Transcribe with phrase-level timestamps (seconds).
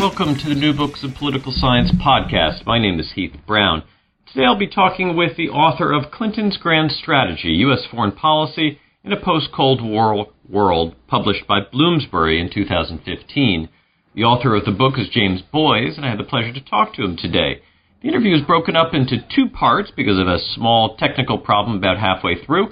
[0.00, 2.64] Welcome to the New Books of Political Science podcast.
[2.64, 3.82] My name is Heath Brown.
[4.28, 7.84] Today I'll be talking with the author of Clinton's Grand Strategy, U.S.
[7.90, 13.68] Foreign Policy in a Post-Cold War World, published by Bloomsbury in 2015.
[14.14, 16.94] The author of the book is James Boys, and I had the pleasure to talk
[16.94, 17.60] to him today.
[18.00, 21.98] The interview is broken up into two parts because of a small technical problem about
[21.98, 22.68] halfway through.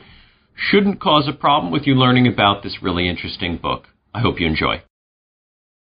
[0.54, 3.88] Shouldn't cause a problem with you learning about this really interesting book.
[4.14, 4.82] I hope you enjoy.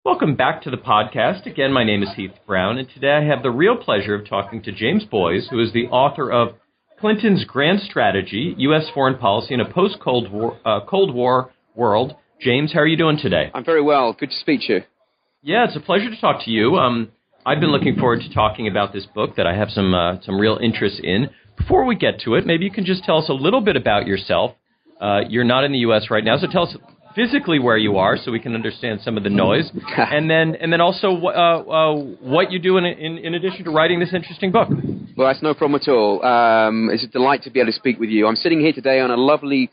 [0.06, 1.46] Welcome back to the podcast.
[1.46, 4.62] Again, my name is Heath Brown, and today I have the real pleasure of talking
[4.62, 6.54] to James Boys, who is the author of
[7.00, 8.84] Clinton's Grand Strategy, U.S.
[8.94, 12.14] Foreign Policy in a Post-Cold War, uh, Cold War World.
[12.40, 13.50] James, how are you doing today?
[13.52, 14.12] I'm very well.
[14.12, 14.80] Good to speak to you.
[15.42, 16.76] Yeah, it's a pleasure to talk to you.
[16.76, 17.10] Um,
[17.44, 20.38] I've been looking forward to talking about this book that I have some uh, some
[20.38, 21.30] real interest in.
[21.58, 24.06] Before we get to it, maybe you can just tell us a little bit about
[24.06, 24.52] yourself.
[25.00, 26.10] Uh, you're not in the U.S.
[26.10, 26.76] right now, so tell us
[27.16, 30.72] physically where you are, so we can understand some of the noise, and then and
[30.72, 34.52] then also uh, uh, what you do in, in, in addition to writing this interesting
[34.52, 34.68] book.
[35.16, 36.24] Well, that's no problem at all.
[36.24, 38.26] Um, it's a delight to be able to speak with you.
[38.26, 39.70] I'm sitting here today on a lovely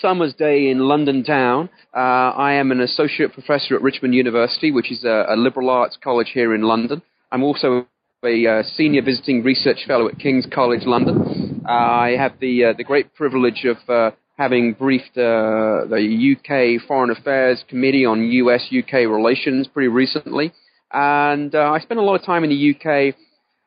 [0.00, 1.68] summer's day in London town.
[1.94, 5.98] Uh, I am an associate professor at Richmond University, which is a, a liberal arts
[6.02, 7.02] college here in London.
[7.32, 7.86] I'm also
[8.24, 11.62] a uh, senior visiting research fellow at King's College London.
[11.68, 16.86] Uh, I have the uh, the great privilege of uh, having briefed uh, the UK
[16.86, 20.52] Foreign Affairs Committee on US UK relations pretty recently.
[20.92, 23.14] And uh, I spent a lot of time in the UK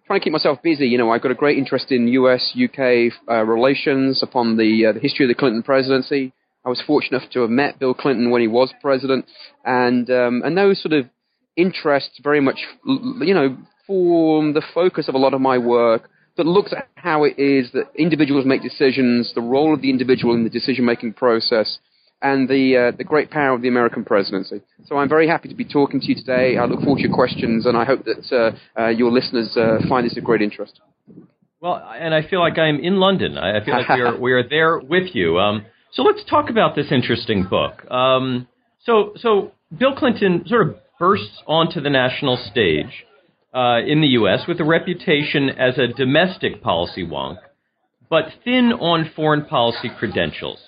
[0.05, 0.87] trying to keep myself busy.
[0.87, 4.91] You know, I've got a great interest in US UK uh, relations upon the, uh,
[4.93, 6.33] the history of the Clinton presidency.
[6.65, 9.25] I was fortunate enough to have met Bill Clinton when he was president.
[9.65, 11.09] And, um, and those sort of
[11.55, 13.57] interests very much, you know,
[13.87, 17.69] form the focus of a lot of my work that looks at how it is
[17.73, 21.79] that individuals make decisions, the role of the individual in the decision making process,
[22.21, 24.61] and the, uh, the great power of the American presidency.
[24.85, 26.57] So I'm very happy to be talking to you today.
[26.57, 29.79] I look forward to your questions, and I hope that uh, uh, your listeners uh,
[29.89, 30.79] find this of great interest.
[31.59, 33.37] Well, and I feel like I'm in London.
[33.37, 35.39] I feel like we are, we are there with you.
[35.39, 37.89] Um, so let's talk about this interesting book.
[37.91, 38.47] Um,
[38.85, 43.05] so, so Bill Clinton sort of bursts onto the national stage
[43.53, 44.41] uh, in the U.S.
[44.47, 47.37] with a reputation as a domestic policy wonk,
[48.09, 50.59] but thin on foreign policy credentials.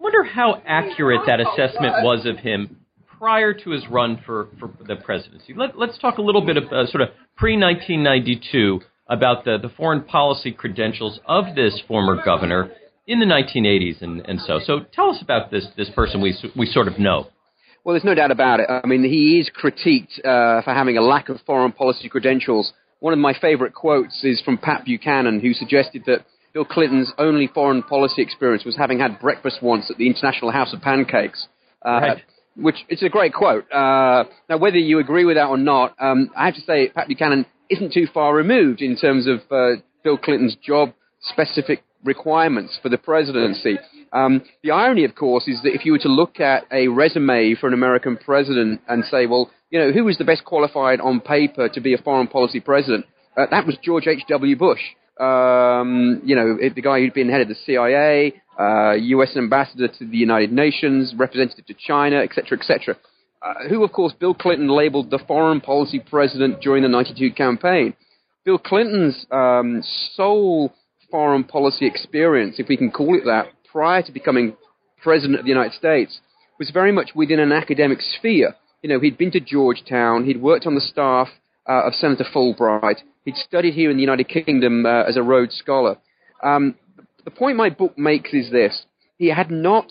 [0.00, 2.78] I wonder how accurate that assessment was of him
[3.18, 5.54] prior to his run for, for the presidency.
[5.54, 9.70] Let, us talk a little bit of uh, sort of pre 1992 about the, the
[9.70, 12.70] foreign policy credentials of this former governor
[13.06, 14.60] in the 1980s and, and so.
[14.64, 17.28] So tell us about this, this person we, we sort of know.
[17.88, 18.66] Well, there's no doubt about it.
[18.68, 22.74] I mean, he is critiqued uh, for having a lack of foreign policy credentials.
[23.00, 27.46] One of my favorite quotes is from Pat Buchanan, who suggested that Bill Clinton's only
[27.46, 31.48] foreign policy experience was having had breakfast once at the International House of Pancakes.
[31.82, 32.22] Uh, right.
[32.56, 33.64] Which it's a great quote.
[33.72, 37.08] Uh, now, whether you agree with that or not, um, I have to say Pat
[37.08, 42.88] Buchanan isn't too far removed in terms of uh, Bill Clinton's job specific requirements for
[42.88, 43.78] the presidency.
[44.12, 47.54] Um, the irony, of course, is that if you were to look at a resume
[47.54, 51.20] for an American president and say, well, you know, who was the best qualified on
[51.20, 53.04] paper to be a foreign policy president?
[53.36, 54.56] Uh, that was George H.W.
[54.56, 54.80] Bush.
[55.20, 59.36] Um, you know, the guy who'd been head of the CIA, uh, U.S.
[59.36, 62.96] ambassador to the United Nations, representative to China, etc., etc.
[63.42, 67.94] Uh, who, of course, Bill Clinton labeled the foreign policy president during the 92 campaign.
[68.44, 69.82] Bill Clinton's um,
[70.14, 70.72] sole
[71.10, 74.56] foreign policy experience, if we can call it that, prior to becoming
[75.02, 76.20] president of the United States
[76.58, 78.54] was very much within an academic sphere.
[78.82, 81.28] You know, he'd been to Georgetown, he'd worked on the staff
[81.68, 85.54] uh, of Senator Fulbright, he'd studied here in the United Kingdom uh, as a Rhodes
[85.56, 85.98] Scholar.
[86.42, 86.74] Um,
[87.24, 88.84] the point my book makes is this
[89.16, 89.86] he had not,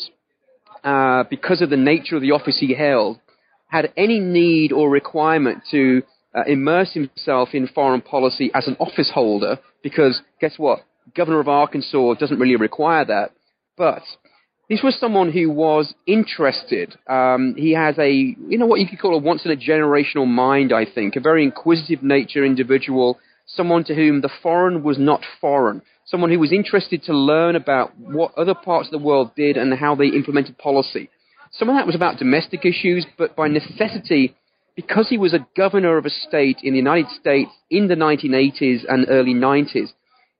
[0.83, 3.19] uh, because of the nature of the office he held,
[3.67, 6.01] had any need or requirement to
[6.33, 10.79] uh, immerse himself in foreign policy as an office holder, because guess what?
[11.15, 13.31] Governor of Arkansas doesn't really require that.
[13.77, 14.03] But
[14.69, 16.95] this was someone who was interested.
[17.07, 20.27] Um, he has a, you know, what you could call a once in a generational
[20.27, 25.21] mind, I think, a very inquisitive nature individual, someone to whom the foreign was not
[25.39, 29.55] foreign, someone who was interested to learn about what other parts of the world did
[29.55, 31.09] and how they implemented policy.
[31.51, 34.35] some of that was about domestic issues, but by necessity,
[34.75, 38.83] because he was a governor of a state in the United States in the 1980s
[38.87, 39.93] and early 90s,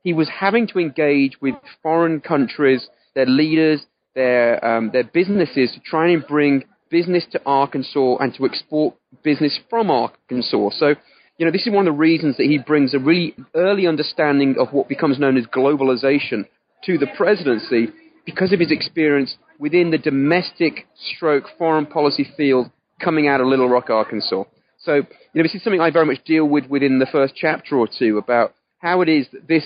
[0.03, 3.85] he was having to engage with foreign countries, their leaders,
[4.15, 9.59] their, um, their businesses to try and bring business to Arkansas and to export business
[9.69, 10.69] from Arkansas.
[10.77, 10.95] So,
[11.37, 14.55] you know, this is one of the reasons that he brings a really early understanding
[14.59, 16.45] of what becomes known as globalization
[16.85, 17.91] to the presidency
[18.25, 23.69] because of his experience within the domestic stroke foreign policy field coming out of Little
[23.69, 24.43] Rock, Arkansas.
[24.79, 25.03] So, you
[25.35, 28.17] know, this is something I very much deal with within the first chapter or two
[28.17, 29.63] about how it is that this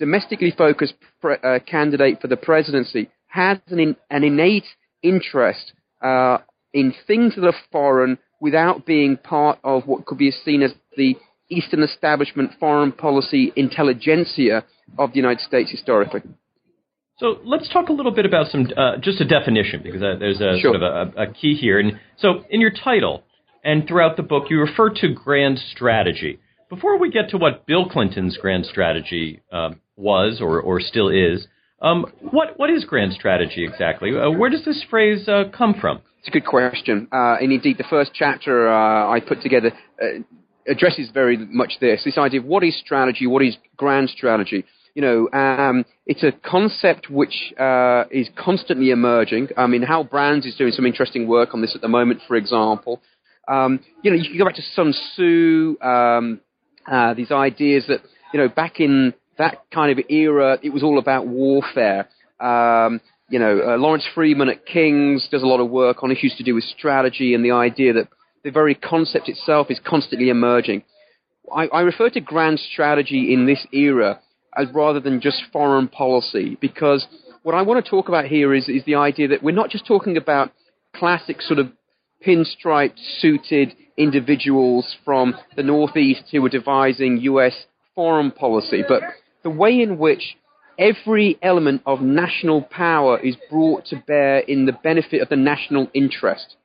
[0.00, 4.66] domestically focused pre- uh, candidate for the presidency has an, in, an innate
[5.02, 6.38] interest uh,
[6.72, 11.14] in things that are foreign without being part of what could be seen as the
[11.50, 14.64] Eastern establishment foreign policy intelligentsia
[14.98, 16.22] of the United States historically.
[17.18, 20.40] So let's talk a little bit about some uh, just a definition because uh, there's
[20.40, 20.72] a sure.
[20.72, 21.78] sort of a, a, key here.
[21.78, 23.24] And so in your title
[23.62, 26.38] and throughout the book, you refer to grand strategy.
[26.70, 29.70] Before we get to what Bill Clinton's grand strategy uh,
[30.00, 31.46] was or, or still is,
[31.82, 34.10] um, what what is grand strategy exactly?
[34.10, 36.00] Uh, where does this phrase uh, come from?
[36.18, 37.08] It's a good question.
[37.10, 39.72] Uh, and indeed, the first chapter I put together
[40.68, 44.64] addresses very much this this idea of what is strategy, what is grand strategy
[44.94, 49.48] you know, um, it's a concept which uh, is constantly emerging.
[49.56, 52.36] I mean, Hal Brands is doing some interesting work on this at the moment, for
[52.36, 53.00] example.
[53.46, 56.40] Um, you know, you can go back to Sun Tzu, um,
[56.90, 58.00] uh, these ideas that,
[58.32, 62.08] you know, back in that kind of era, it was all about warfare.
[62.38, 66.34] Um, you know, uh, Lawrence Freedman at King's does a lot of work on issues
[66.36, 68.08] to do with strategy and the idea that
[68.44, 70.82] the very concept itself is constantly emerging.
[71.54, 74.20] I, I refer to grand strategy in this era
[74.56, 76.58] as rather than just foreign policy.
[76.60, 77.06] Because
[77.42, 79.86] what I want to talk about here is, is the idea that we're not just
[79.86, 80.52] talking about
[80.94, 81.72] classic sort of
[82.26, 87.54] pinstripe suited individuals from the Northeast who are devising US
[87.94, 89.02] foreign policy, but
[89.42, 90.36] the way in which
[90.78, 95.88] every element of national power is brought to bear in the benefit of the national
[95.94, 96.56] interest.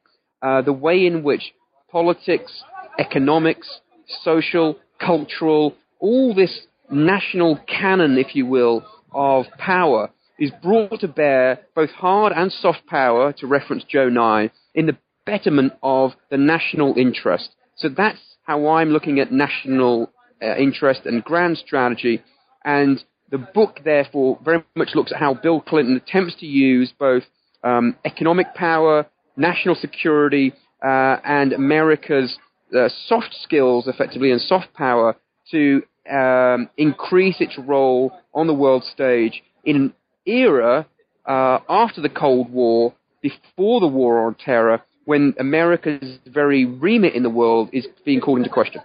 [0.42, 1.54] Uh, the way in which
[1.92, 2.64] politics,
[3.00, 3.82] economics,
[4.24, 6.62] social, cultural, all this
[6.92, 12.86] national canon, if you will, of power is brought to bear, both hard and soft
[12.88, 17.50] power, to reference Joe Nye, in the betterment of the national interest.
[17.78, 20.12] So that's how I'm looking at national
[20.42, 22.22] uh, interest and grand strategy.
[22.66, 23.02] And
[23.32, 27.24] the book, therefore, very much looks at how Bill Clinton attempts to use both
[27.64, 29.06] um, economic power,
[29.38, 30.54] national security,
[30.84, 32.38] uh, and America's
[32.76, 35.16] uh, soft skills, effectively, and soft power
[35.52, 39.94] to um, increase its role on the world stage in an
[40.26, 40.86] era
[41.26, 47.24] uh, after the Cold War, before the War on Terror, when America's very remit in
[47.24, 48.82] the world is being called into question.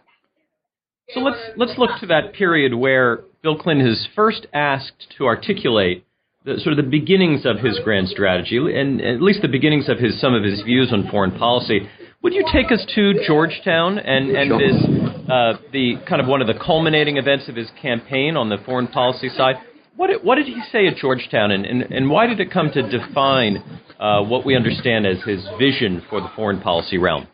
[1.14, 6.04] So let's let's look to that period where Bill Clinton is first asked to articulate
[6.44, 9.98] the, sort of the beginnings of his grand strategy, and at least the beginnings of
[9.98, 11.88] his some of his views on foreign policy.
[12.22, 14.58] Would you take us to Georgetown and and sure.
[14.58, 18.58] this uh, the kind of one of the culminating events of his campaign on the
[18.66, 19.56] foreign policy side.
[19.96, 22.70] What did, what did he say at Georgetown, and, and, and why did it come
[22.72, 23.58] to define
[24.00, 27.28] uh, what we understand as his vision for the foreign policy realm?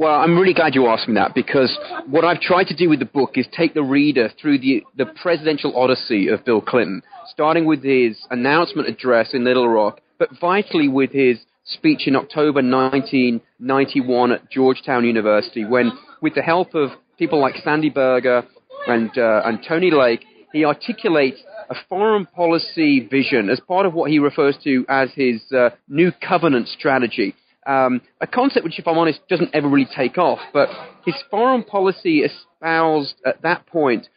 [0.00, 3.00] Well, I'm really glad you asked me that because what I've tried to do with
[3.00, 7.66] the book is take the reader through the, the presidential odyssey of Bill Clinton, starting
[7.66, 14.32] with his announcement address in Little Rock, but vitally with his speech in October 1991
[14.32, 15.92] at Georgetown University, when,
[16.22, 18.42] with the help of people like Sandy Berger
[18.86, 24.10] and, uh, and Tony Lake, he articulates a foreign policy vision as part of what
[24.10, 27.34] he refers to as his uh, new covenant strategy.
[27.66, 30.68] Um, a concept which, if I'm honest, doesn't ever really take off, but
[31.04, 34.08] his foreign policy espoused at that point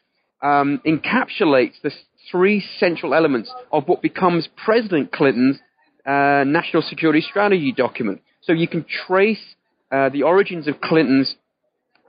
[0.42, 1.92] um, encapsulates the
[2.32, 5.58] three central elements of what becomes President Clinton's
[6.06, 8.22] uh, national security strategy document.
[8.42, 9.56] So you can trace
[9.92, 11.36] uh, the origins of Clinton's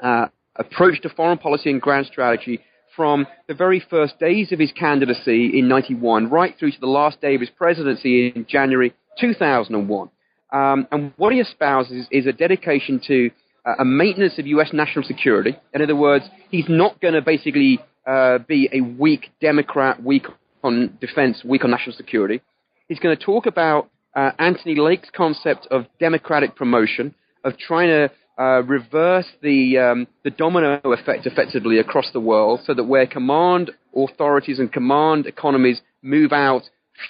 [0.03, 0.27] uh,
[0.57, 2.61] approach to foreign policy and grand strategy
[2.97, 7.21] from the very first days of his candidacy in 91 right through to the last
[7.21, 10.11] day of his presidency in January 2001.
[10.55, 13.31] Um, and what he espouses is a dedication to
[13.67, 14.71] uh, a maintenance of U.S.
[14.73, 15.57] national security.
[15.75, 20.27] In other words, he's not going to basically uh, be a weak Democrat, weak
[20.63, 22.41] on defense, weak on national security.
[22.89, 28.11] He's going to talk about uh, Anthony Lake's concept of democratic promotion, of trying to
[28.41, 33.73] uh, reverse the um, the domino effect effectively across the world, so that where command
[33.97, 36.63] authorities and command economies move out,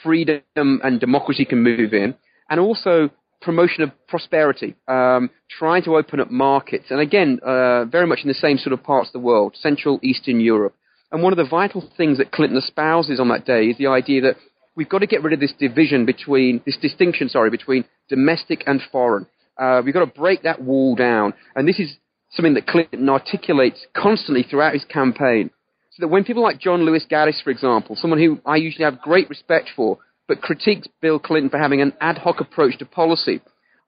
[0.03, 2.15] freedom and democracy can move in,
[2.49, 3.11] and also
[3.41, 8.29] promotion of prosperity, um, trying to open up markets, and again, uh, very much in
[8.29, 10.75] the same sort of parts of the world, Central Eastern Europe.
[11.13, 14.23] And one of the vital things that Clinton espouses on that day is the idea
[14.23, 14.37] that
[14.75, 18.81] we've got to get rid of this division between, this distinction, sorry, between domestic and
[18.91, 19.27] foreign.
[19.57, 21.35] Uh, we've got to break that wall down.
[21.55, 21.97] And this is
[22.31, 25.51] something that Clinton articulates constantly throughout his campaign.
[25.93, 29.01] So that when people like John Lewis Gaddis, for example, someone who I usually have
[29.01, 33.41] great respect for, but critiques Bill Clinton for having an ad hoc approach to policy,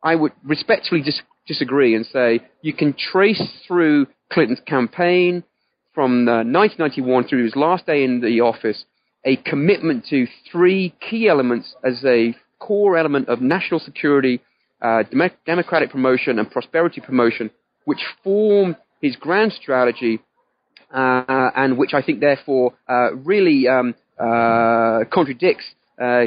[0.03, 5.45] I would respectfully dis- disagree and say you can trace through Clinton's campaign
[5.95, 8.85] from uh, 1991 through his last day in the office
[9.25, 14.41] a commitment to three key elements as a core element of national security,
[14.81, 17.51] uh, dem- democratic promotion, and prosperity promotion,
[17.85, 20.21] which form his grand strategy
[20.95, 25.65] uh, and which I think therefore uh, really um, uh, contradicts
[26.01, 26.27] uh,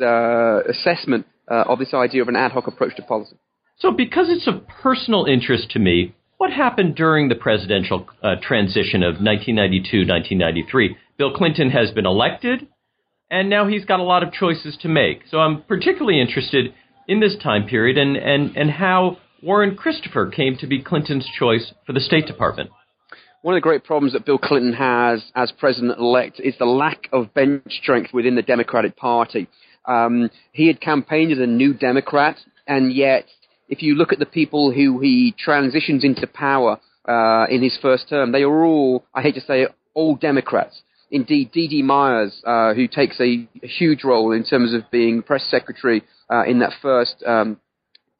[0.00, 3.36] uh, assessment uh, of this idea of an ad hoc approach to policy.
[3.78, 8.06] So, because it's of personal interest to me, what happened during the presidential
[8.42, 10.96] transition of 1992-1993?
[11.18, 12.66] Bill Clinton has been elected,
[13.30, 15.22] and now he's got a lot of choices to make.
[15.30, 16.74] So, I'm particularly interested
[17.08, 21.72] in this time period and, and, and how Warren Christopher came to be Clinton's choice
[21.86, 22.70] for the State Department
[23.42, 27.08] one of the great problems that Bill Clinton has as president elect is the lack
[27.12, 29.48] of bench strength within the Democratic Party.
[29.86, 33.24] Um, he had campaigned as a new Democrat, and yet,
[33.68, 36.78] if you look at the people who he transitions into power
[37.08, 40.82] uh, in his first term, they are all, I hate to say it, old Democrats.
[41.10, 45.22] Indeed, Dee Dee Myers, uh, who takes a, a, huge role in terms of being
[45.22, 47.58] press secretary uh, in that first um,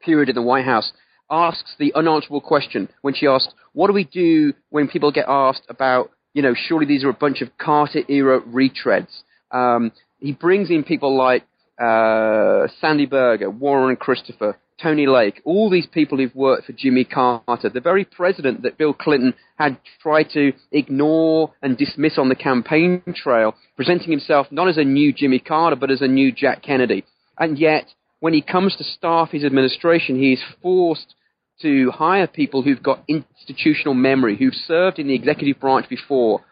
[0.00, 0.92] period in the White House,
[1.30, 5.66] asks the unanswerable question when she asked, "What do we do when people get asked
[5.68, 10.70] about, you know, surely these are a bunch of Carter era retreads?" Um, he brings
[10.70, 11.44] in people like
[11.80, 17.68] uh, Sandy Berger, Warren Christopher, Tony Lake, all these people who've worked for Jimmy Carter,
[17.68, 23.02] the very president that Bill Clinton had tried to ignore and dismiss on the campaign
[23.14, 27.04] trail, presenting himself not as a new Jimmy Carter, but as a new Jack Kennedy.
[27.38, 27.86] And yet,
[28.20, 31.14] when he comes to staff his administration, he is forced
[31.62, 36.42] to hire people who've got institutional memory, who've served in the executive branch before.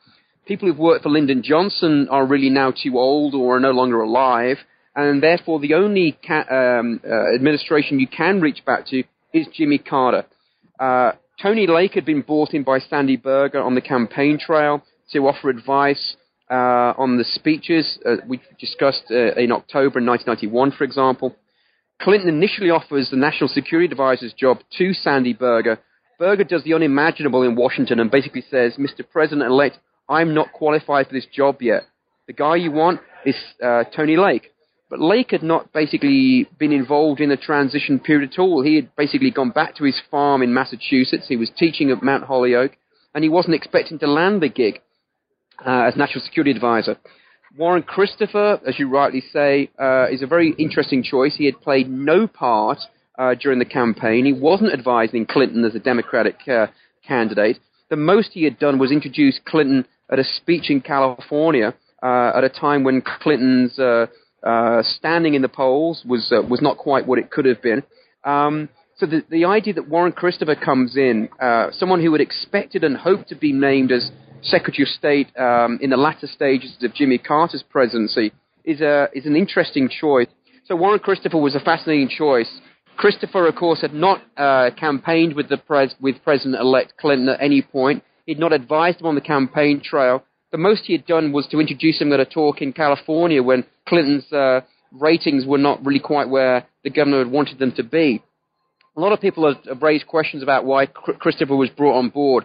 [0.47, 4.01] People who've worked for Lyndon Johnson are really now too old or are no longer
[4.01, 4.57] alive,
[4.95, 9.79] and therefore the only ca- um, uh, administration you can reach back to is Jimmy
[9.79, 10.25] Carter.
[10.81, 15.29] Uh, Tony Lake had been brought in by Sandy Berger on the campaign trail to
[15.29, 16.17] offer advice
[16.51, 21.37] uh, on the speeches uh, we discussed uh, in October 1991, for example.
[22.01, 25.79] Clinton initially offers the national security advisor's job to Sandy Berger.
[26.19, 29.09] Berger does the unimaginable in Washington and basically says, Mr.
[29.09, 29.79] President elect,
[30.09, 31.83] I'm not qualified for this job yet.
[32.27, 34.53] The guy you want is uh, Tony Lake.
[34.91, 38.63] But Lake had not basically been involved in the transition period at all.
[38.63, 41.27] He had basically gone back to his farm in Massachusetts.
[41.29, 42.77] He was teaching at Mount Holyoke,
[43.15, 44.81] and he wasn't expecting to land the gig
[45.65, 46.97] uh, as national security advisor.
[47.57, 51.37] Warren Christopher, as you rightly say, uh, is a very interesting choice.
[51.37, 52.79] He had played no part
[53.19, 54.27] uh, during the campaign.
[54.27, 56.67] He wasn't advising Clinton as a Democratic uh,
[57.07, 57.59] candidate.
[57.89, 62.45] The most he had done was introduce Clinton at a speech in California uh, at
[62.45, 64.07] a time when Clinton's uh,
[64.43, 67.83] uh, standing in the polls was was not quite what it could have been.
[68.25, 71.29] Um, so the, the idea that Warren Christopher comes in,
[71.71, 74.11] someone who had expected and hoped to be named as
[74.43, 78.33] Secretary of State um, in the latter stages of Jimmy Carter's presidency
[78.65, 80.29] is, a, is an interesting choice.
[80.65, 82.61] So Warren Christopher was a fascinating choice.
[82.97, 87.63] Christopher, of course, had not uh, campaigned with, the pres- with President-elect Clinton at any
[87.63, 88.03] point.
[88.27, 90.25] He'd not advised him on the campaign trail.
[90.51, 93.65] The most he had done was to introduce him at a talk in California when
[93.87, 94.61] Clinton's uh,
[94.93, 98.23] ratings were not really quite where the governor had wanted them to be.
[98.97, 102.45] A lot of people have raised questions about why Christopher was brought on board.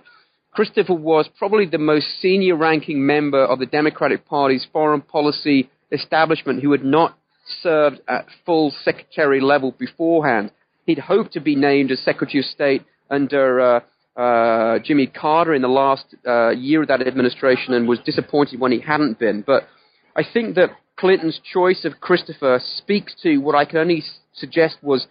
[0.53, 6.61] Christopher was probably the most senior ranking member of the Democratic Party's foreign policy establishment
[6.61, 7.17] who had not
[7.61, 10.51] served at full secretary level beforehand.
[10.85, 13.79] He'd hoped to be named as Secretary of State under uh,
[14.19, 18.71] uh, Jimmy Carter in the last uh, year of that administration and was disappointed when
[18.71, 19.43] he hadn't been.
[19.45, 19.63] But
[20.15, 25.07] I think that Clinton's choice of Christopher speaks to what I can only suggest was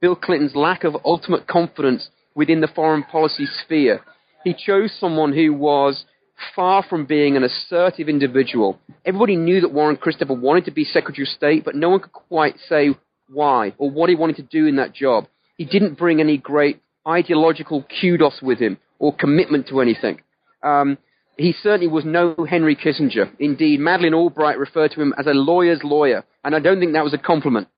[0.00, 4.02] Bill Clinton's lack of ultimate confidence within the foreign policy sphere
[4.48, 6.04] he chose someone who was
[6.56, 8.78] far from being an assertive individual.
[9.04, 12.12] Everybody knew that Warren Christopher wanted to be Secretary of State, but no one could
[12.12, 12.96] quite say
[13.28, 15.26] why or what he wanted to do in that job.
[15.56, 20.22] He didn't bring any great ideological kudos with him or commitment to anything.
[20.62, 20.98] Um,
[21.36, 23.30] he certainly was no Henry Kissinger.
[23.38, 27.04] Indeed, Madeleine Albright referred to him as a lawyer's lawyer, and I don't think that
[27.04, 27.68] was a compliment.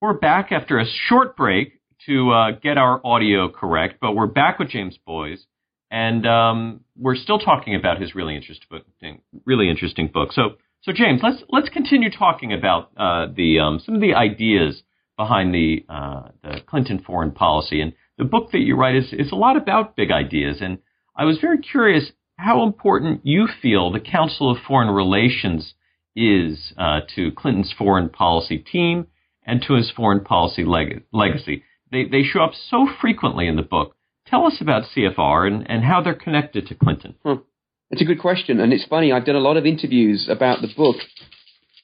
[0.00, 4.58] We're back after a short break to uh, get our audio correct, but we're back
[4.58, 5.46] with James Boys,
[5.90, 10.32] and um, we're still talking about his really interesting, really interesting book.
[10.32, 14.82] So, so James, let's let's continue talking about uh, the um, some of the ideas
[15.16, 19.32] behind the uh, the Clinton foreign policy, and the book that you write is is
[19.32, 20.58] a lot about big ideas.
[20.60, 20.78] And
[21.16, 25.74] I was very curious how important you feel the Council of Foreign Relations
[26.14, 29.06] is uh, to Clinton's foreign policy team
[29.44, 31.64] and to his foreign policy leg- legacy.
[31.90, 33.94] They, they show up so frequently in the book.
[34.28, 37.14] Tell us about CFR and, and how they're connected to Clinton.
[37.24, 37.42] Hmm.
[37.90, 39.12] It's a good question, and it's funny.
[39.12, 40.96] I've done a lot of interviews about the book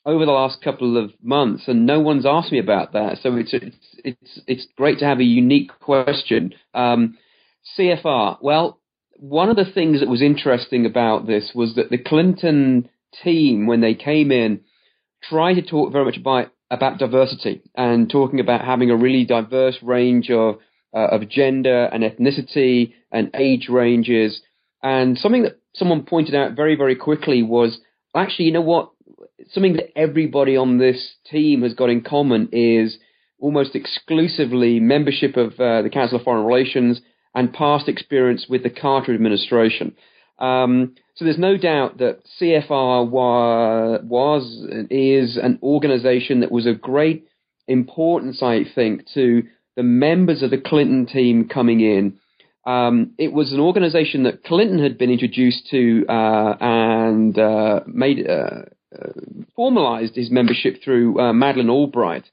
[0.05, 3.19] over the last couple of months, and no one's asked me about that.
[3.23, 6.53] So it's it's it's, it's great to have a unique question.
[6.75, 7.17] Um,
[7.79, 8.37] CFR.
[8.43, 8.81] Well,
[9.17, 12.91] one of the things that was interesting about this was that the Clinton
[13.23, 14.61] team, when they came in,
[15.23, 19.79] tried to talk very much about about diversity and talking about having a really diverse
[19.83, 20.57] range of
[20.95, 24.41] uh, of gender and ethnicity and age ranges.
[24.83, 27.79] And something that someone pointed out very very quickly was
[28.15, 28.91] actually, you know what?
[29.51, 32.99] Something that everybody on this team has got in common is
[33.39, 37.01] almost exclusively membership of uh, the Council of Foreign Relations
[37.35, 39.95] and past experience with the Carter administration.
[40.39, 46.81] Um, so there's no doubt that CFR wa- was is an organization that was of
[46.81, 47.27] great
[47.69, 49.45] importance, I think, to
[49.77, 52.19] the members of the Clinton team coming in.
[52.67, 58.27] Um, it was an organization that Clinton had been introduced to uh, and uh, made
[58.27, 58.63] uh,
[58.95, 59.13] uh
[59.55, 62.25] formalized his membership through uh, Madeleine Albright.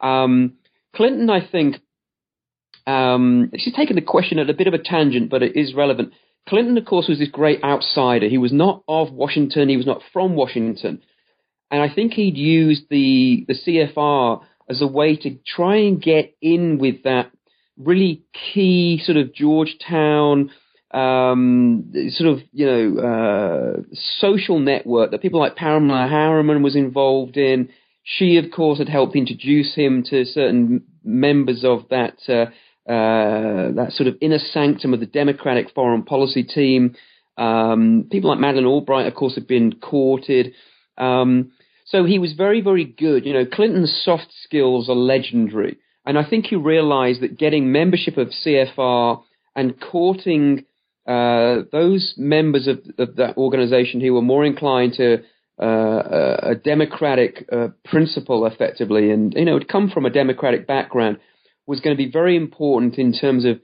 [0.00, 0.54] Um,
[0.94, 1.76] Clinton, I think,
[2.86, 6.12] um, she's taken the question at a bit of a tangent, but it is relevant.
[6.48, 8.28] Clinton, of course, was this great outsider.
[8.28, 9.68] He was not of Washington.
[9.68, 11.02] He was not from Washington.
[11.70, 16.36] And I think he'd used the, the CFR as a way to try and get
[16.40, 17.30] in with that
[17.76, 18.22] really
[18.52, 20.50] key sort of Georgetown,
[20.90, 23.82] um, sort of, you know, uh,
[24.18, 27.68] social network that people like Pamela Harriman was involved in.
[28.02, 32.50] She, of course, had helped introduce him to certain members of that uh,
[32.90, 36.96] uh, that sort of inner sanctum of the Democratic foreign policy team.
[37.36, 40.54] Um, people like Madeleine Albright, of course, have been courted.
[40.96, 41.52] Um,
[41.90, 43.24] so he was very, very good.
[43.24, 45.78] You know, Clinton's soft skills are legendary.
[46.04, 49.22] And I think he realized that getting membership of CFR
[49.56, 50.64] and courting
[51.06, 55.22] uh, those members of, of, that organization who were more inclined to
[55.60, 61.18] uh, a, democratic uh, principle, effectively, and you know, had come from a democratic background,
[61.66, 63.58] was going to be very important in terms of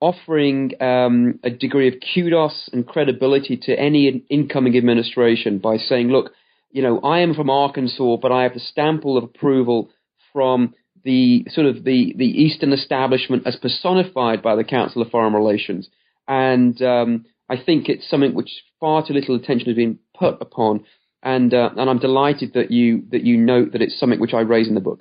[0.00, 6.32] offering um, a degree of kudos and credibility to any incoming administration by saying, look,
[6.70, 9.90] you know, I am from Arkansas, but I have the stamp of approval
[10.32, 15.34] from the sort of the, the Eastern establishment as personified by the Council of Foreign
[15.34, 15.88] Relations.
[16.28, 20.84] And um, I think it's something which far too little attention has been put upon.
[21.22, 24.40] And, uh, and I'm delighted that you, that you note that it's something which I
[24.40, 25.00] raise in the book.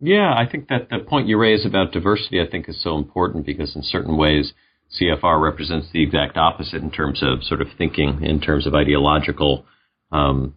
[0.00, 3.46] Yeah, I think that the point you raise about diversity, I think, is so important
[3.46, 4.52] because in certain ways,
[5.00, 9.64] CFR represents the exact opposite in terms of sort of thinking, in terms of ideological
[10.10, 10.54] um,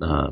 [0.00, 0.30] uh,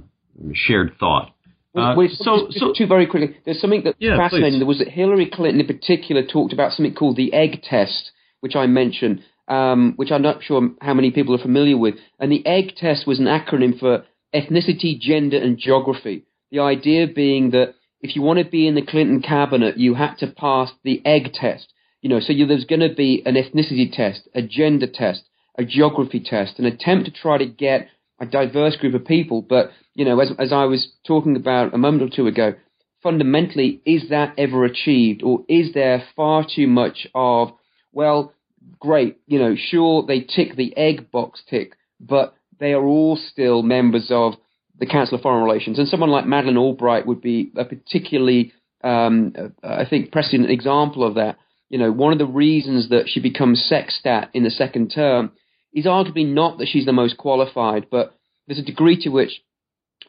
[0.52, 1.34] shared thought.
[1.74, 3.36] Uh, Wait, so, just, so, two very quickly.
[3.44, 4.52] There's something that's yeah, fascinating.
[4.52, 4.58] Please.
[4.58, 8.54] There was that Hillary Clinton, in particular, talked about something called the egg test, which
[8.54, 11.94] I mentioned, um, which I'm not sure how many people are familiar with.
[12.18, 16.24] And the egg test was an acronym for ethnicity, gender, and geography.
[16.50, 20.16] The idea being that if you want to be in the Clinton cabinet, you had
[20.16, 21.72] to pass the egg test.
[22.02, 25.22] You know, so you, there's going to be an ethnicity test, a gender test,
[25.56, 27.88] a geography test, an attempt to try to get
[28.22, 29.42] a diverse group of people.
[29.42, 32.54] But, you know, as, as I was talking about a moment or two ago,
[33.02, 35.22] fundamentally, is that ever achieved?
[35.22, 37.52] Or is there far too much of,
[37.92, 38.32] well,
[38.78, 43.62] great, you know, sure, they tick the egg box tick, but they are all still
[43.62, 44.34] members of
[44.78, 45.78] the Council of Foreign Relations.
[45.78, 48.52] And someone like Madeleine Albright would be a particularly,
[48.84, 51.38] um, I think, precedent example of that.
[51.70, 55.32] You know, one of the reasons that she becomes SecState in the second term
[55.72, 58.14] is arguably not that she's the most qualified, but
[58.46, 59.42] there's a degree to which,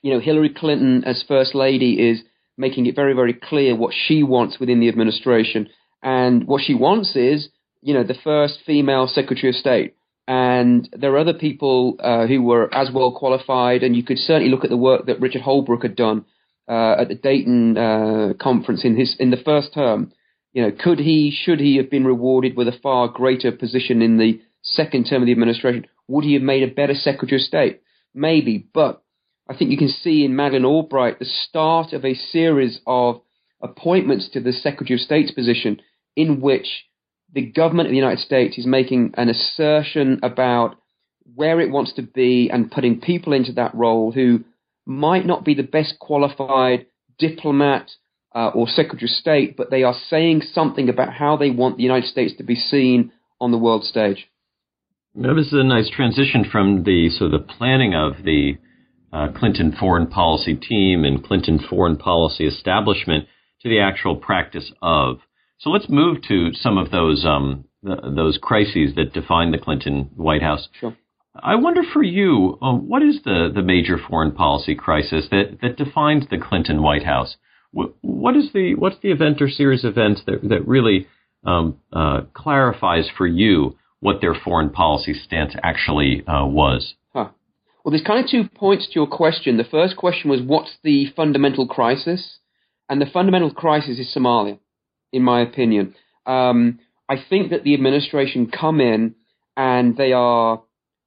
[0.02, 2.22] you know, Hillary Clinton as First Lady is
[2.58, 5.70] making it very, very clear what she wants within the administration.
[6.02, 7.50] And what she wants is,
[7.82, 9.96] you know, the first female Secretary of State
[10.28, 14.50] and there are other people uh, who were as well qualified, and you could certainly
[14.50, 16.26] look at the work that Richard Holbrooke had done
[16.68, 20.14] uh, at the Dayton uh, conference in his in the first term.
[20.54, 24.18] You know, could he, should he have been rewarded with a far greater position in
[24.18, 25.86] the second term of the administration?
[26.08, 27.82] Would he have made a better Secretary of State?
[28.14, 29.04] Maybe, but
[29.48, 33.22] I think you can see in Madeleine Albright the start of a series of
[33.62, 35.82] appointments to the Secretary of State's position
[36.16, 36.86] in which
[37.32, 40.76] the government of the United States is making an assertion about
[41.36, 44.44] where it wants to be and putting people into that role who
[44.86, 46.86] might not be the best qualified
[47.18, 47.90] diplomat
[48.36, 51.84] uh, or Secretary of State, but they are saying something about how they want the
[51.84, 54.28] United States to be seen on the world stage.
[55.16, 58.58] Now, this is a nice transition from the sort of the planning of the
[59.12, 63.28] uh, Clinton foreign policy team and Clinton foreign policy establishment
[63.62, 65.20] to the actual practice of.
[65.60, 70.42] So let's move to some of those um, those crises that define the Clinton White
[70.42, 70.68] House.
[70.80, 70.98] Sure.
[71.36, 75.78] I wonder for you, um, what is the, the major foreign policy crisis that, that
[75.78, 77.36] defines the Clinton White House?
[77.72, 81.08] What, what is the what's the event or series of events that that really
[81.46, 86.94] um, uh, clarifies for you what their foreign policy stance actually uh, was?
[87.14, 87.30] Huh.
[87.84, 89.58] Well, there's kind of two points to your question.
[89.58, 92.40] The first question was what's the fundamental crisis,
[92.90, 94.60] and the fundamental crisis is Somalia,
[95.14, 95.96] in my opinion.
[96.26, 99.16] Um, I think that the administration come in
[99.56, 100.64] and they are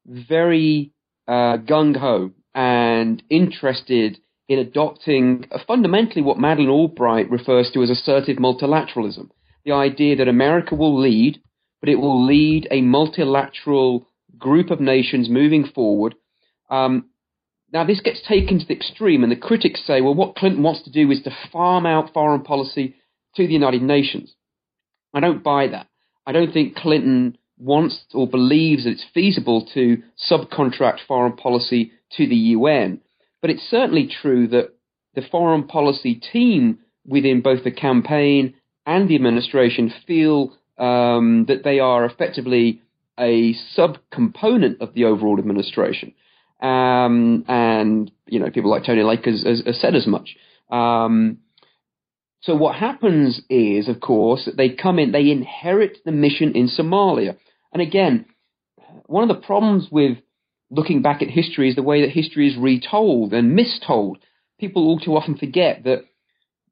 [0.07, 0.93] very
[1.29, 8.39] uh, gung ho and interested in adopting fundamentally what Madeleine Albright refers to as assertive
[8.39, 9.29] multilateralism.
[9.65, 11.43] The idea that America will lead,
[11.87, 16.17] but it will lead a multilateral group of nations moving forward.
[16.69, 17.11] Um,
[17.73, 20.83] now, this gets taken to the extreme, and the critics say, well, what Clinton wants
[20.83, 22.97] to do is to farm out foreign policy
[23.37, 24.35] to the United Nations.
[25.15, 25.87] I don't buy that.
[26.27, 32.27] I don't think Clinton wants or believes that it's feasible to subcontract foreign policy to
[32.27, 33.01] the UN.
[33.41, 34.75] But it's certainly true that
[35.15, 41.79] the foreign policy team within both the campaign and the administration feel um, that they
[41.81, 42.83] are effectively
[43.19, 46.13] a subcomponent of the overall administration.
[46.61, 50.37] Um, and, you know, people like Tony Lake has, has, has said as much.
[50.71, 51.39] Um,
[52.41, 56.69] so what happens is, of course, that they come in, they inherit the mission in
[56.69, 57.37] Somalia.
[57.73, 58.27] And again,
[59.07, 60.19] one of the problems with
[60.71, 64.19] looking back at history is the way that history is retold and mistold.
[64.59, 66.05] People all too often forget that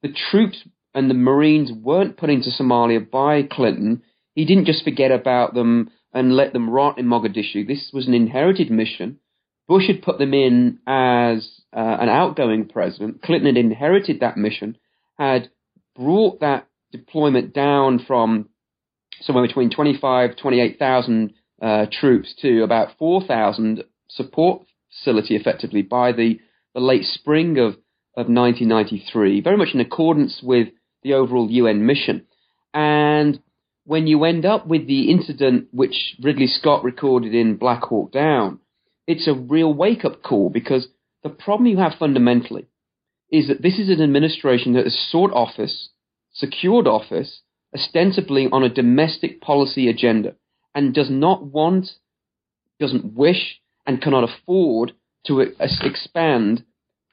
[0.02, 0.62] the troops
[0.94, 4.02] and the Marines weren't put into Somalia by Clinton.
[4.34, 7.66] He didn't just forget about them and let them rot in Mogadishu.
[7.66, 9.18] This was an inherited mission.
[9.66, 13.22] Bush had put them in as uh, an outgoing president.
[13.22, 14.76] Clinton had inherited that mission,
[15.18, 15.50] had
[15.96, 18.48] brought that deployment down from
[19.22, 26.38] somewhere between 25, 28,000 uh, troops to about 4,000 support facility effectively by the,
[26.74, 27.72] the late spring of,
[28.16, 30.68] of 1993, very much in accordance with
[31.04, 32.26] the overall UN mission.
[32.72, 33.40] And
[33.84, 38.58] when you end up with the incident which Ridley Scott recorded in Black Hawk Down,
[39.06, 40.88] it's a real wake up call because
[41.22, 42.66] the problem you have fundamentally
[43.30, 45.90] is that this is an administration that has sought office,
[46.32, 47.42] secured office,
[47.74, 50.34] ostensibly on a domestic policy agenda
[50.74, 51.88] and does not want,
[52.80, 54.92] doesn't wish, and cannot afford
[55.26, 56.64] to expand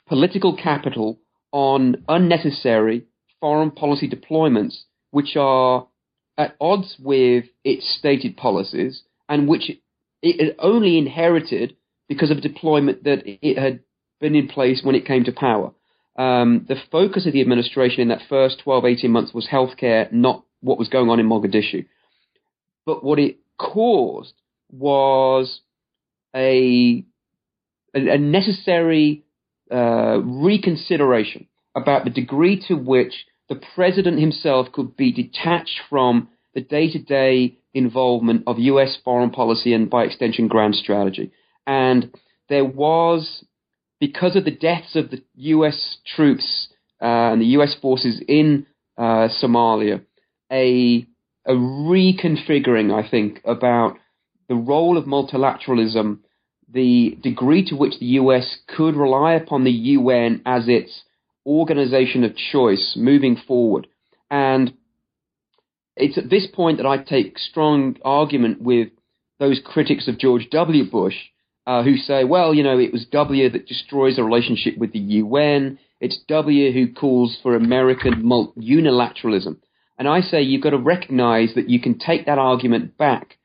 [0.08, 1.20] political capital
[1.52, 3.06] on unnecessary
[3.42, 5.88] foreign policy deployments which are
[6.38, 9.72] at odds with its stated policies and which
[10.22, 11.76] it had only inherited
[12.08, 13.82] because of a deployment that it had
[14.20, 15.72] been in place when it came to power.
[16.16, 20.44] Um, the focus of the administration in that first 12, 18 months was healthcare, not
[20.62, 21.86] what was going on in Mogadishu.
[22.86, 24.34] But what it caused
[24.72, 25.62] was
[26.36, 27.04] a,
[27.96, 29.24] a, a necessary
[29.72, 33.14] uh, reconsideration about the degree to which
[33.52, 39.30] the president himself could be detached from the day to day involvement of US foreign
[39.30, 41.32] policy and, by extension, grand strategy.
[41.68, 42.16] And
[42.48, 43.44] there was
[44.00, 45.98] because of the deaths of the U.S.
[46.16, 46.70] troops
[47.02, 47.76] uh, and the U.S.
[47.82, 50.02] forces in uh, Somalia,
[50.50, 51.06] a,
[51.46, 53.98] a reconfiguring, I think, about
[54.48, 56.20] the role of multilateralism,
[56.72, 58.60] the degree to which the U.S.
[58.78, 61.02] could rely upon the UN as its
[61.46, 63.88] organization of choice moving forward.
[64.30, 64.74] And
[65.96, 68.90] it's at this point that I take strong argument with
[69.40, 70.90] those critics of George W.
[70.90, 71.16] Bush
[71.68, 75.00] uh, who say, well, you know, it was W that destroys the relationship with the
[75.00, 75.80] UN.
[76.00, 79.58] It's W who calls for American unilateralism.
[79.98, 83.38] And I say you've got to recognize that you can take that argument back,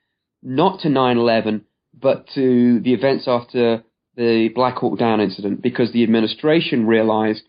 [0.43, 3.83] not to 9 11, but to the events after
[4.17, 7.43] the Black Hawk Down incident, because the administration realized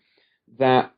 [0.58, 0.92] that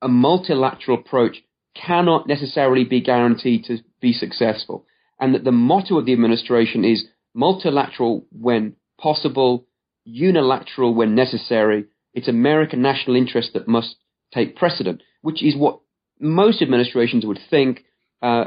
[0.00, 1.38] a multilateral approach
[1.74, 4.86] cannot necessarily be guaranteed to be successful.
[5.20, 9.66] And that the motto of the administration is multilateral when possible,
[10.04, 11.86] unilateral when necessary.
[12.14, 13.96] It's American national interest that must
[14.32, 15.80] take precedent, which is what
[16.20, 17.84] most administrations would think.
[18.22, 18.46] Uh,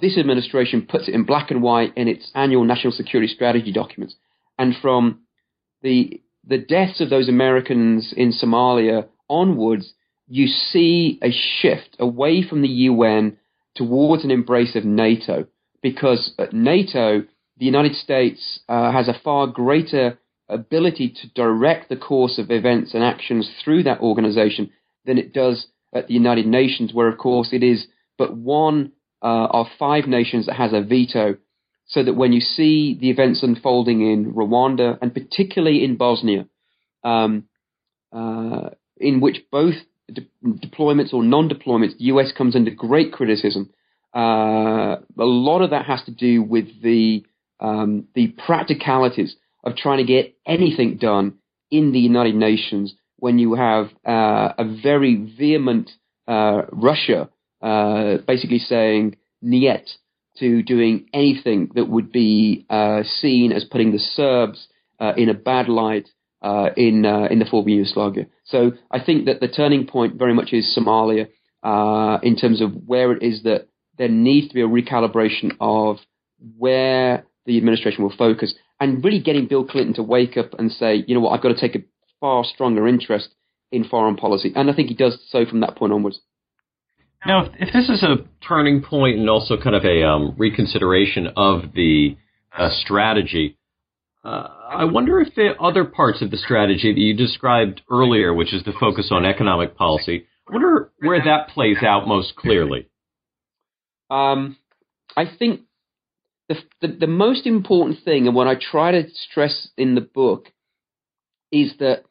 [0.00, 4.14] this administration puts it in black and white in its annual national security strategy documents.
[4.58, 5.20] And from
[5.82, 9.92] the the deaths of those Americans in Somalia onwards,
[10.30, 13.36] you see a shift away from the UN
[13.74, 15.46] towards an embrace of NATO,
[15.82, 17.24] because at NATO,
[17.58, 22.94] the United States uh, has a far greater ability to direct the course of events
[22.94, 24.70] and actions through that organization
[25.04, 29.48] than it does at the United Nations, where, of course, it is but one uh,
[29.50, 31.36] of five nations that has a veto.
[31.86, 36.46] So that when you see the events unfolding in Rwanda and particularly in Bosnia,
[37.02, 37.48] um,
[38.12, 39.74] uh, in which both
[40.14, 43.70] de- deployments or non-deployments, the US comes under great criticism.
[44.14, 47.24] Uh, a lot of that has to do with the
[47.60, 51.34] um, the practicalities of trying to get anything done
[51.70, 55.90] in the United Nations when you have uh, a very vehement
[56.26, 57.28] uh, Russia
[57.62, 59.98] uh, basically saying niet
[60.38, 64.68] to doing anything that would be uh, seen as putting the Serbs
[64.98, 66.08] uh, in a bad light
[66.42, 68.26] uh, in in the former Yugoslavia.
[68.44, 71.28] So I think that the turning point very much is Somalia
[72.22, 75.98] in terms of where it is that there needs to be a recalibration of
[76.56, 81.04] where the administration will focus and really getting Bill Clinton to wake up and say,
[81.06, 81.84] you know what, I've got to take a
[82.18, 83.28] far stronger interest
[83.70, 84.52] in foreign policy.
[84.56, 86.20] And I think he does so from that point onwards.
[87.26, 91.28] Now, if, if this is a turning point and also kind of a um, reconsideration
[91.36, 92.16] of the
[92.56, 93.58] uh, strategy,
[94.24, 98.52] uh, I wonder if the other parts of the strategy that you described earlier, which
[98.52, 102.88] is the focus on economic policy, I wonder where that plays out most clearly.
[104.10, 104.56] Um,
[105.16, 105.62] I think
[106.48, 110.48] the, the, the most important thing, and what I try to stress in the book,
[111.52, 112.02] is that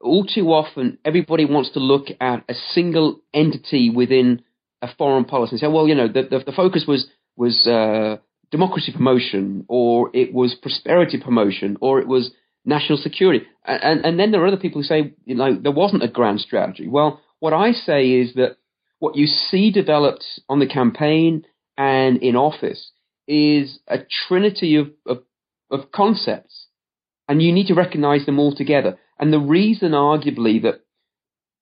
[0.00, 4.42] all too often everybody wants to look at a single entity within
[4.82, 8.16] a foreign policy and say, well, you know, the, the, the focus was was uh,
[8.50, 12.30] democracy promotion, or it was prosperity promotion, or it was
[12.64, 16.02] national security, and and then there are other people who say, you know, there wasn't
[16.02, 16.88] a grand strategy.
[16.88, 18.56] Well, what I say is that
[18.98, 21.44] what you see developed on the campaign
[21.76, 22.92] and in office
[23.28, 25.22] is a trinity of, of,
[25.70, 26.66] of concepts,
[27.28, 28.98] and you need to recognize them all together.
[29.18, 30.82] And the reason, arguably, that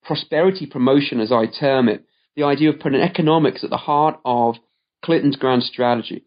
[0.05, 2.05] prosperity promotion, as I term it,
[2.37, 4.57] the idea of putting economics at the heart of
[5.05, 6.25] Clinton's grand strategy,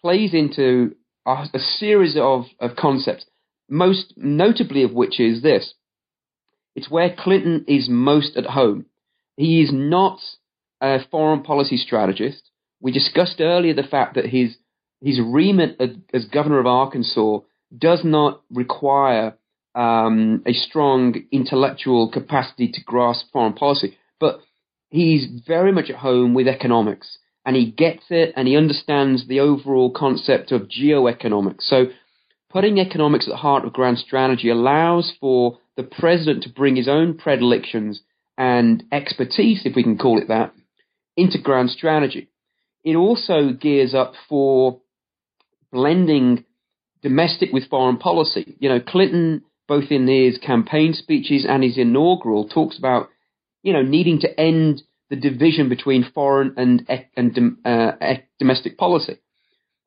[0.00, 0.94] plays into
[1.26, 3.26] a, a series of, of concepts,
[3.68, 5.74] most notably of which is this.
[6.74, 8.86] It's where Clinton is most at home.
[9.36, 10.18] He is not
[10.80, 12.50] a foreign policy strategist.
[12.80, 14.56] We discussed earlier the fact that his
[15.00, 15.80] his remit
[16.12, 17.38] as governor of Arkansas
[17.76, 19.34] does not require
[19.74, 24.40] um, a strong intellectual capacity to grasp foreign policy, but
[24.88, 29.40] he's very much at home with economics and he gets it and he understands the
[29.40, 31.62] overall concept of geoeconomics.
[31.62, 31.86] So
[32.50, 36.88] putting economics at the heart of grand strategy allows for the president to bring his
[36.88, 38.02] own predilections
[38.36, 40.52] and expertise, if we can call it that,
[41.16, 42.28] into grand strategy.
[42.84, 44.82] It also gears up for
[45.72, 46.44] blending
[47.00, 48.56] domestic with foreign policy.
[48.58, 53.08] You know, Clinton, both in his campaign speeches and his inaugural, talks about,
[53.62, 57.92] you know, needing to end the division between foreign and, and uh,
[58.38, 59.18] domestic policy.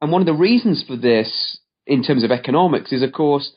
[0.02, 3.52] And one of the reasons for this, in terms of economics, is of course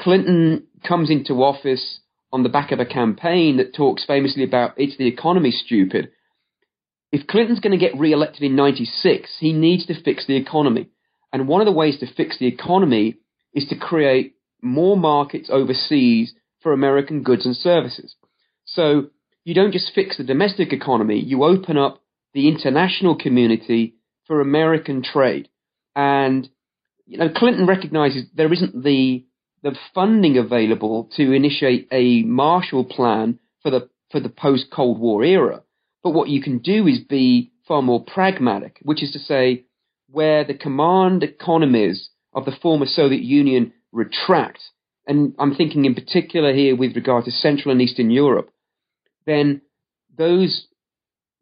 [0.00, 2.00] Clinton comes into office
[2.32, 6.10] on the back of a campaign that talks famously about it's the economy stupid.
[7.10, 10.88] If Clinton's going to get re-elected in 96, he needs to fix the economy.
[11.32, 13.16] And one of the ways to fix the economy
[13.54, 18.14] is to create more markets overseas for American goods and services.
[18.66, 19.08] So
[19.48, 22.02] you don't just fix the domestic economy, you open up
[22.34, 23.94] the international community
[24.26, 25.48] for American trade.
[25.96, 26.46] And
[27.06, 29.24] you know, Clinton recognizes there isn't the
[29.62, 35.24] the funding available to initiate a Marshall Plan for the for the post Cold War
[35.24, 35.62] era.
[36.02, 39.64] But what you can do is be far more pragmatic, which is to say,
[40.10, 44.60] where the command economies of the former Soviet Union retract,
[45.06, 48.50] and I'm thinking in particular here with regard to Central and Eastern Europe,
[49.28, 49.62] then
[50.16, 50.66] those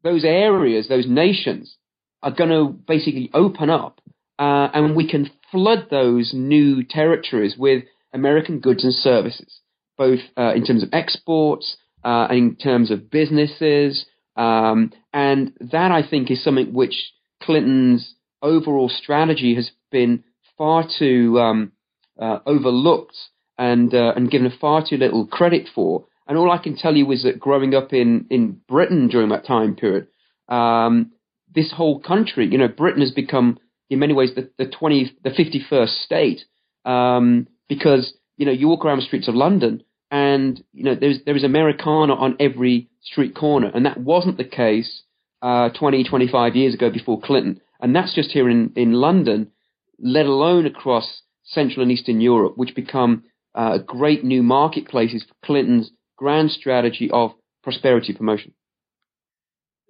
[0.03, 1.77] those areas, those nations,
[2.23, 4.01] are going to basically open up,
[4.39, 9.61] uh, and we can flood those new territories with American goods and services,
[9.97, 16.07] both uh, in terms of exports, uh, in terms of businesses, um, and that I
[16.09, 20.25] think is something which Clinton's overall strategy has been
[20.59, 21.73] far too um,
[22.21, 23.17] uh, overlooked
[23.59, 26.07] and uh, and given far too little credit for.
[26.27, 29.47] And all I can tell you is that growing up in, in Britain during that
[29.47, 30.09] time period,
[30.49, 31.13] um,
[31.55, 33.59] this whole country, you know, Britain has become
[33.89, 36.41] in many ways the, the 20, the 51st state
[36.85, 41.19] um, because, you know, you walk around the streets of London and, you know, there's,
[41.25, 43.71] there is Americana on every street corner.
[43.73, 45.03] And that wasn't the case
[45.43, 47.61] uh, 20, 25 years ago before Clinton.
[47.81, 49.53] And that's just here in, in London,
[49.99, 55.91] let alone across Central and Eastern Europe, which become uh, great new marketplaces for Clinton's
[56.17, 58.53] grand strategy of prosperity promotion.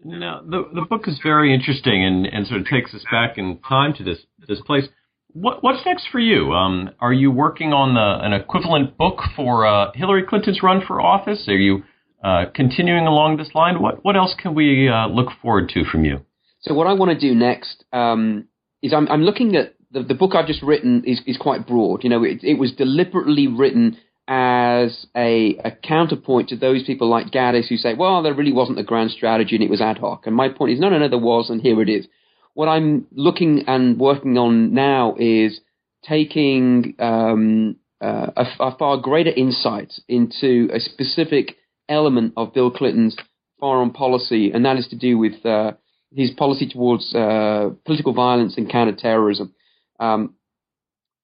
[0.05, 3.59] Now, the the book is very interesting and, and sort of takes us back in
[3.67, 4.85] time to this this place.
[5.33, 6.53] What what's next for you?
[6.53, 11.01] Um, are you working on the, an equivalent book for uh, Hillary Clinton's run for
[11.01, 11.49] office?
[11.49, 11.83] Are you
[12.23, 13.81] uh, continuing along this line?
[13.81, 16.25] What what else can we uh, look forward to from you?
[16.61, 18.49] So what I want to do next um,
[18.83, 22.03] is I'm, I'm looking at the, the book I've just written is, is quite broad.
[22.03, 27.31] You know, it, it was deliberately written as a, a, counterpoint to those people like
[27.31, 30.27] Gaddis who say, well, there really wasn't a grand strategy and it was ad hoc.
[30.27, 32.09] And my point is, no, no, no, there was, and here it is.
[32.55, 35.61] What I'm looking and working on now is
[36.09, 41.57] taking um, uh, a, a, far greater insight into a specific
[41.89, 43.17] element of Bill Clinton's
[43.61, 45.73] foreign policy, and that is to do with uh,
[46.15, 49.55] his policy towards uh, political violence and counterterrorism.
[50.01, 50.35] Um,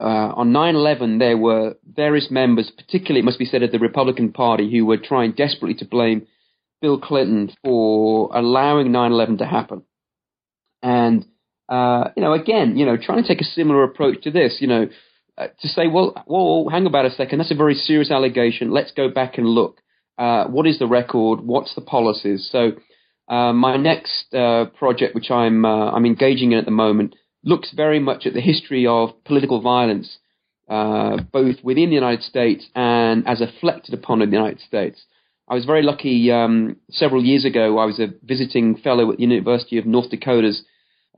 [0.03, 4.33] uh, on 9/11, there were various members, particularly it must be said of the Republican
[4.33, 6.27] Party, who were trying desperately to blame
[6.81, 9.83] Bill Clinton for allowing 9/11 to happen.
[10.83, 11.25] And
[11.69, 14.67] uh, you know, again, you know, trying to take a similar approach to this, you
[14.67, 14.89] know,
[15.39, 18.73] uh, to say, well, whoa, hang about a second, that's a very serious allegation.
[18.73, 19.81] Let's go back and look.
[20.19, 21.41] Uh, what is the record?
[21.41, 22.49] What's the policies?
[22.51, 22.73] So,
[23.29, 27.99] uh, my next uh, project, which I'm I'm engaging in at the moment, looks very
[27.99, 30.19] much at the history of political violence,
[30.69, 35.05] uh, both within the United States and as afflicted upon in the United States.
[35.49, 37.79] I was very lucky um, several years ago.
[37.79, 40.63] I was a visiting fellow at the University of North Dakota's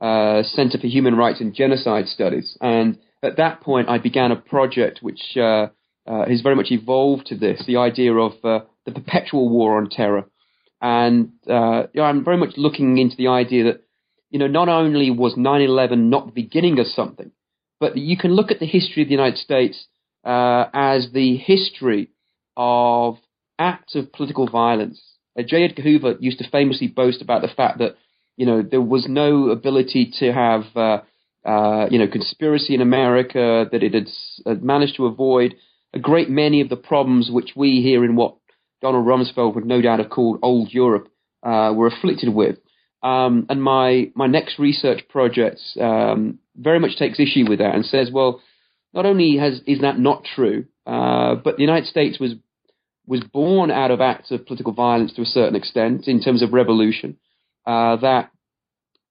[0.01, 4.35] uh, Center for Human Rights and Genocide Studies, and at that point, I began a
[4.35, 5.67] project which uh,
[6.05, 9.89] uh has very much evolved to this: the idea of uh, the perpetual war on
[9.89, 10.25] terror.
[10.81, 13.84] And uh, you know, I'm very much looking into the idea that
[14.29, 17.31] you know, not only was 9/11 not the beginning of something,
[17.79, 19.85] but you can look at the history of the United States
[20.23, 22.09] uh, as the history
[22.57, 23.17] of
[23.59, 25.01] acts of political violence.
[25.37, 25.65] Uh, J.
[25.65, 27.95] Edgar Hoover used to famously boast about the fact that
[28.37, 31.01] you know there was no ability to have uh,
[31.45, 35.55] uh, you know conspiracy in America, that it had, managed to avoid
[35.93, 38.35] a great many of the problems which we here in what
[38.81, 41.07] Donald Rumsfeld would no doubt have called old Europe
[41.43, 42.57] uh, were afflicted with.
[43.05, 47.85] Um, and my my next research project um, very much takes issue with that and
[47.85, 48.41] says, well,
[48.95, 52.33] not only has is that not true, uh, but the United States was
[53.05, 56.51] was born out of acts of political violence to a certain extent in terms of
[56.51, 57.17] revolution.
[57.63, 58.31] Uh, that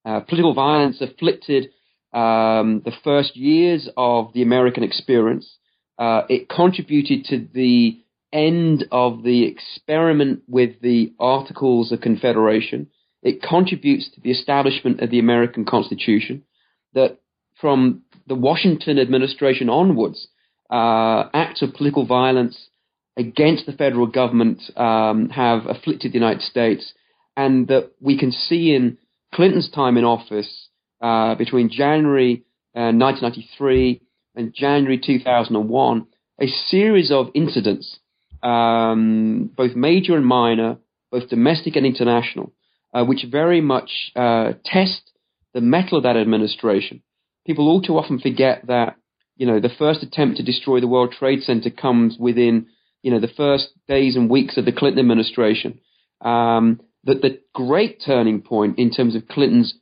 [0.04, 1.70] uh, political violence afflicted
[2.12, 5.57] um, the first years of the American experience.
[6.00, 8.00] Uh, it contributed to the
[8.33, 12.88] end of the experiment with the Articles of Confederation.
[13.24, 16.44] It contributes to the establishment of the American Constitution.
[16.92, 17.18] That
[17.60, 20.28] from the Washington administration onwards,
[20.70, 22.68] uh, acts of political violence
[23.16, 26.92] against the federal government um, have afflicted the United States,
[27.37, 28.98] and that we can see in
[29.32, 30.68] Clinton's time in office
[31.00, 32.44] uh, between January
[32.76, 34.00] uh, 1993
[34.37, 36.06] and January 2001
[36.40, 37.98] a series of incidents,
[38.42, 40.78] um, both major and minor,
[41.10, 42.52] both domestic and international,
[42.94, 45.11] uh, which very much uh, test
[45.52, 47.02] the mettle of that administration.
[47.46, 48.96] People all too often forget that
[49.37, 52.66] you know the first attempt to destroy the World Trade Center comes within
[53.02, 55.80] you know the first days and weeks of the Clinton administration.
[56.20, 59.74] Um, that the great turning point in terms of Clinton's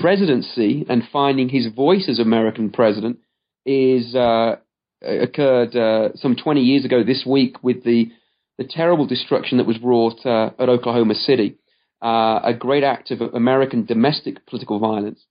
[0.00, 3.18] presidency and finding his voice as American president
[3.64, 4.56] is uh,
[5.02, 8.10] occurred uh, some 20 years ago this week with the
[8.56, 11.58] the terrible destruction that was wrought uh, at Oklahoma City
[12.02, 15.24] uh, a great act of American domestic political violence,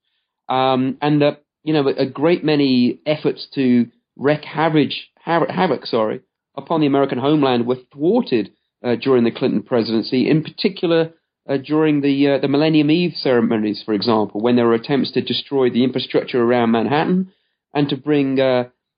[0.49, 1.31] um, and uh,
[1.63, 3.87] you know a great many efforts to
[4.17, 6.21] wreak havoc, havoc, sorry,
[6.55, 8.51] upon the American homeland were thwarted
[8.83, 11.13] uh, during the Clinton presidency, in particular
[11.47, 15.21] uh, during the uh, the Millennium Eve ceremonies, for example, when there were attempts to
[15.21, 17.31] destroy the infrastructure around Manhattan
[17.73, 18.39] and to bring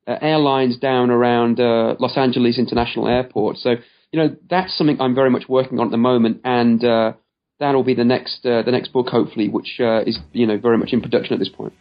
[0.07, 3.57] airlines down around Los Angeles International Airport.
[3.57, 3.75] So
[4.11, 6.83] you know that's something I'm very much working on at the moment, and
[7.59, 10.77] that'll be the next uh, the next book, hopefully, which uh, is you know very
[10.77, 11.73] much in production at this point.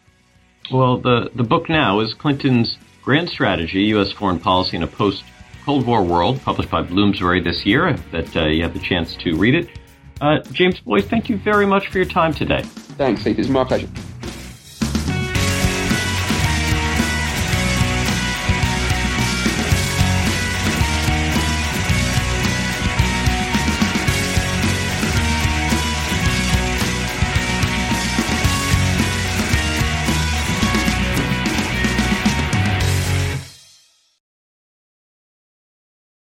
[0.71, 4.11] Well, the the book now is Clinton's Grand Strategy: U.S.
[4.11, 5.23] Foreign Policy in a Post
[5.65, 7.93] Cold War World, published by Bloomsbury this year.
[8.11, 9.69] That uh, you have the chance to read it.
[10.21, 12.61] Uh, James Boys, thank you very much for your time today.
[12.63, 13.39] Thanks, Heath.
[13.39, 13.87] It's my pleasure.